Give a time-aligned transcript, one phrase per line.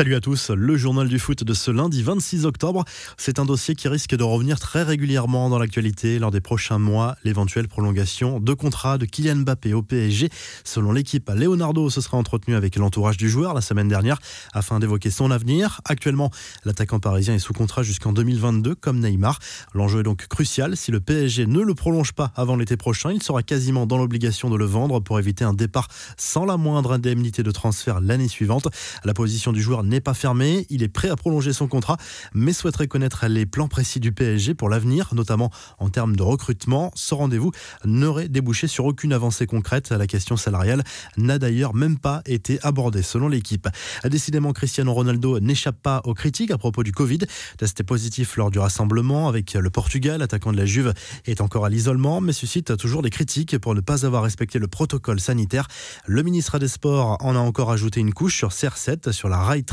[0.00, 2.86] Salut à tous, le journal du foot de ce lundi 26 octobre.
[3.18, 7.16] C'est un dossier qui risque de revenir très régulièrement dans l'actualité lors des prochains mois.
[7.22, 10.30] L'éventuelle prolongation de contrat de Kylian Mbappé au PSG.
[10.64, 14.18] Selon l'équipe, Leonardo se sera entretenu avec l'entourage du joueur la semaine dernière
[14.54, 15.82] afin d'évoquer son avenir.
[15.84, 16.30] Actuellement,
[16.64, 19.38] l'attaquant parisien est sous contrat jusqu'en 2022 comme Neymar.
[19.74, 20.78] L'enjeu est donc crucial.
[20.78, 24.48] Si le PSG ne le prolonge pas avant l'été prochain, il sera quasiment dans l'obligation
[24.48, 28.66] de le vendre pour éviter un départ sans la moindre indemnité de transfert l'année suivante.
[29.04, 30.66] La position du joueur n'est pas fermé.
[30.70, 31.98] Il est prêt à prolonger son contrat,
[32.32, 36.92] mais souhaiterait connaître les plans précis du PSG pour l'avenir, notamment en termes de recrutement.
[36.94, 37.52] Ce rendez-vous
[37.84, 39.90] n'aurait débouché sur aucune avancée concrète.
[39.90, 40.82] La question salariale
[41.16, 43.68] n'a d'ailleurs même pas été abordée selon l'équipe.
[44.04, 47.18] Décidément, Cristiano Ronaldo n'échappe pas aux critiques à propos du Covid.
[47.58, 50.94] Testé positif lors du rassemblement avec le Portugal, attaquant de la Juve,
[51.26, 54.68] est encore à l'isolement, mais suscite toujours des critiques pour ne pas avoir respecté le
[54.68, 55.66] protocole sanitaire.
[56.06, 59.64] Le ministre des Sports en a encore ajouté une couche sur CR7, sur la rail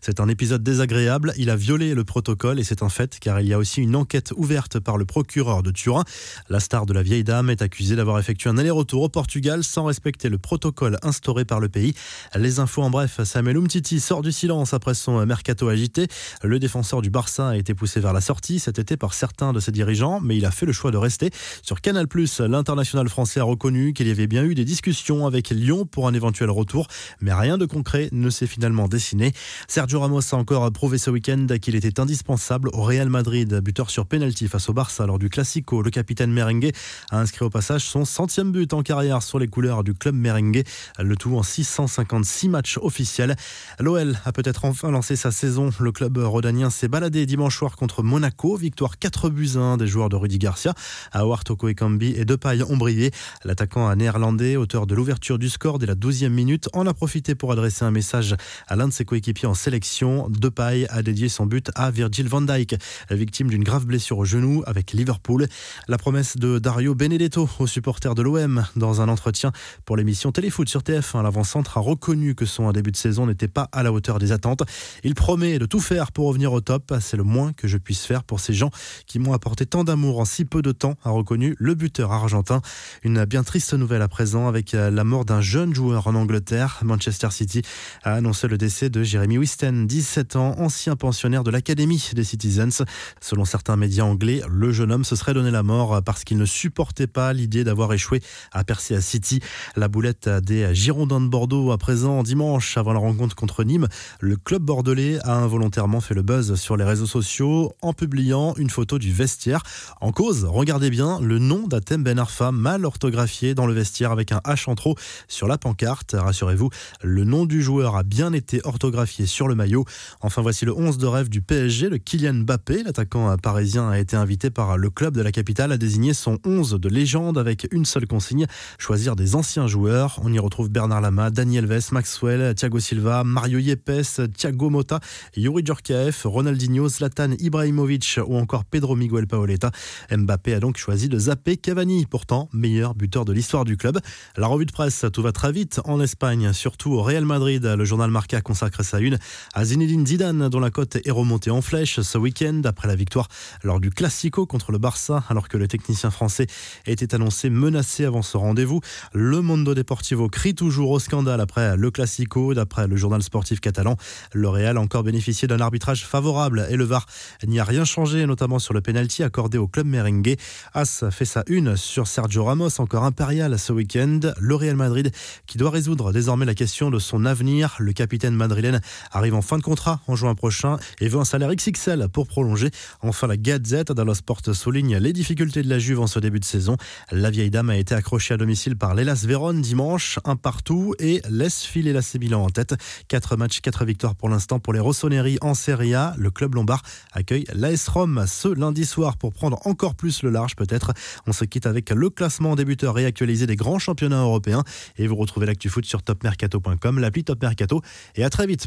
[0.00, 1.32] c'est un épisode désagréable.
[1.36, 3.96] Il a violé le protocole et c'est un fait car il y a aussi une
[3.96, 6.04] enquête ouverte par le procureur de Turin.
[6.48, 9.84] La star de la vieille dame est accusée d'avoir effectué un aller-retour au Portugal sans
[9.84, 11.94] respecter le protocole instauré par le pays.
[12.34, 16.08] Les infos en bref, Samuel Umtiti sort du silence après son mercato agité.
[16.42, 19.60] Le défenseur du Barça a été poussé vers la sortie cet été par certains de
[19.60, 21.30] ses dirigeants, mais il a fait le choix de rester.
[21.62, 22.06] Sur Canal+,
[22.40, 26.14] l'international français a reconnu qu'il y avait bien eu des discussions avec Lyon pour un
[26.14, 26.86] éventuel retour,
[27.20, 29.32] mais rien de concret ne s'est finalement dessiné.
[29.68, 34.06] Sergio Ramos a encore prouvé ce week-end qu'il était indispensable au Real Madrid, buteur sur
[34.06, 35.82] penalty face au Barça lors du Classico.
[35.82, 36.72] Le capitaine merengue
[37.10, 40.62] a inscrit au passage son centième but en carrière sur les couleurs du club merengue,
[40.98, 43.36] le tout en 656 matchs officiels.
[43.80, 45.70] L'OL a peut-être enfin lancé sa saison.
[45.80, 50.08] Le club rodanien s'est baladé dimanche soir contre Monaco, victoire 4 buts 1 des joueurs
[50.08, 50.74] de Rudy Garcia.
[51.12, 53.10] Awar Toko Ekambi et Depay ont brillé.
[53.44, 57.52] L'attaquant néerlandais, auteur de l'ouverture du score dès la 12e minute, en a profité pour
[57.52, 58.36] adresser un message
[58.68, 60.28] à l'un de ses coéquipiers en sélection.
[60.28, 62.76] Depay a dédié son but à Virgil van Dijk,
[63.10, 65.46] victime d'une grave blessure au genou avec Liverpool.
[65.88, 69.50] La promesse de Dario Benedetto aux supporters de l'OM dans un entretien
[69.86, 71.22] pour l'émission Téléfoot sur TF1.
[71.22, 74.62] L'avant-centre a reconnu que son début de saison n'était pas à la hauteur des attentes.
[75.02, 76.92] Il promet de tout faire pour revenir au top.
[77.00, 78.70] C'est le moins que je puisse faire pour ces gens
[79.06, 82.60] qui m'ont apporté tant d'amour en si peu de temps, a reconnu le buteur argentin.
[83.02, 86.80] Une bien triste nouvelle à présent avec la mort d'un jeune joueur en Angleterre.
[86.82, 87.62] Manchester City
[88.02, 92.84] a annoncé le décès de Jérémy Wisten, 17 ans, ancien pensionnaire de l'Académie des Citizens.
[93.20, 96.44] Selon certains médias anglais, le jeune homme se serait donné la mort parce qu'il ne
[96.44, 98.20] supportait pas l'idée d'avoir échoué
[98.50, 99.38] à percer à City.
[99.76, 103.86] La boulette des Girondins de Bordeaux à présent dimanche avant la rencontre contre Nîmes.
[104.18, 108.68] Le club bordelais a involontairement fait le buzz sur les réseaux sociaux en publiant une
[108.68, 109.62] photo du vestiaire.
[110.00, 114.32] En cause, regardez bien, le nom d'Atem Ben Arfa mal orthographié dans le vestiaire avec
[114.32, 114.96] un H en trop
[115.28, 116.16] sur la pancarte.
[116.18, 116.70] Rassurez-vous,
[117.00, 119.84] le nom du joueur a bien été orthographié sur le maillot.
[120.20, 121.88] Enfin, voici le 11 de rêve du PSG.
[121.88, 125.76] Le Kylian Mbappé, l'attaquant parisien, a été invité par le club de la capitale à
[125.76, 128.46] désigner son 11 de légende avec une seule consigne,
[128.78, 130.20] choisir des anciens joueurs.
[130.22, 135.00] On y retrouve Bernard Lama, Daniel Vess, Maxwell, Thiago Silva, Mario Yepes, Thiago Motta,
[135.36, 139.70] Yuri Djorkaeff, Ronaldinho, Zlatan Ibrahimovic ou encore Pedro Miguel Paoletta.
[140.10, 143.98] Mbappé a donc choisi de zapper Cavani, pourtant meilleur buteur de l'histoire du club.
[144.36, 147.64] La revue de presse, tout va très vite en Espagne, surtout au Real Madrid.
[147.64, 149.18] Le journal Marca consacre sa une
[149.54, 153.28] à Zinedine Zidane, dont la cote est remontée en flèche ce week-end après la victoire
[153.62, 156.46] lors du Classico contre le Barça, alors que le technicien français
[156.86, 158.80] était annoncé menacé avant ce rendez-vous.
[159.12, 163.96] Le Mondo Deportivo crie toujours au scandale après le Classico, d'après le journal sportif catalan.
[164.32, 167.06] Le Real a encore bénéficié d'un arbitrage favorable et le VAR
[167.46, 170.36] n'y a rien changé, notamment sur le penalty accordé au club merengue.
[170.72, 174.20] As fait sa une sur Sergio Ramos, encore impérial ce week-end.
[174.38, 175.10] Le Real Madrid
[175.46, 177.76] qui doit résoudre désormais la question de son avenir.
[177.78, 178.80] Le capitaine madrilène
[179.12, 182.70] arrive en fin de contrat en juin prochain et veut un salaire XXL pour prolonger.
[183.02, 186.44] Enfin, la Gazette la Sport souligne les difficultés de la Juve en ce début de
[186.44, 186.76] saison.
[187.10, 191.22] La vieille dame a été accrochée à domicile par l'Elas Vérone dimanche, un partout et
[191.28, 192.74] laisse filer la Milan en tête.
[193.08, 196.14] Quatre matchs, quatre victoires pour l'instant pour les Rossoneri en Serie A.
[196.18, 196.82] Le club lombard
[197.12, 200.92] accueille l'AS Rome ce lundi soir pour prendre encore plus le large peut-être.
[201.26, 204.62] On se quitte avec le classement débuteur réactualisé des grands championnats européens
[204.96, 207.80] et vous retrouvez l'actu foot sur topmercato.com, l'appli Top Mercato
[208.16, 208.66] et à très vite